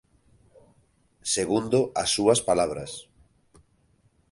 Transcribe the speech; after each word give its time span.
Segundo 1.35 1.79
as 2.01 2.09
súas 2.15 2.39
palabras. 2.49 2.91